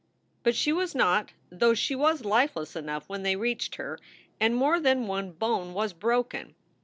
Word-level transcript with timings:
But 0.41 0.55
she 0.55 0.73
was 0.73 0.95
not, 0.95 1.31
though 1.51 1.75
she 1.75 1.93
was 1.95 2.25
lifeless 2.25 2.75
enough 2.75 3.07
when 3.07 3.21
they 3.21 3.35
reached 3.35 3.75
her, 3.75 3.99
and 4.39 4.55
more 4.55 4.79
than 4.79 5.05
one 5.05 5.31
bone 5.31 5.75
was 5.75 5.93
broken. 5.93 6.55